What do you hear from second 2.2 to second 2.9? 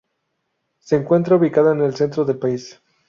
del país.